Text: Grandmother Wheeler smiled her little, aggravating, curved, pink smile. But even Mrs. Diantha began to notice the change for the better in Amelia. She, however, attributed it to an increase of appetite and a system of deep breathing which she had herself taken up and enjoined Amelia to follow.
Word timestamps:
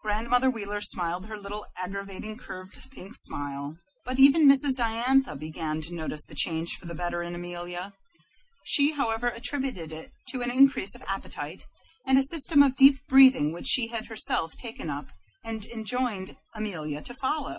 Grandmother 0.00 0.48
Wheeler 0.50 0.80
smiled 0.80 1.26
her 1.26 1.36
little, 1.36 1.66
aggravating, 1.76 2.38
curved, 2.38 2.90
pink 2.90 3.14
smile. 3.14 3.76
But 4.02 4.18
even 4.18 4.48
Mrs. 4.48 4.74
Diantha 4.74 5.36
began 5.36 5.82
to 5.82 5.92
notice 5.92 6.24
the 6.24 6.34
change 6.34 6.78
for 6.78 6.86
the 6.86 6.94
better 6.94 7.22
in 7.22 7.34
Amelia. 7.34 7.92
She, 8.64 8.92
however, 8.92 9.26
attributed 9.28 9.92
it 9.92 10.10
to 10.28 10.40
an 10.40 10.50
increase 10.50 10.94
of 10.94 11.02
appetite 11.06 11.64
and 12.06 12.16
a 12.16 12.22
system 12.22 12.62
of 12.62 12.76
deep 12.76 13.06
breathing 13.08 13.52
which 13.52 13.66
she 13.68 13.88
had 13.88 14.06
herself 14.06 14.56
taken 14.56 14.88
up 14.88 15.08
and 15.44 15.66
enjoined 15.66 16.38
Amelia 16.54 17.02
to 17.02 17.12
follow. 17.12 17.56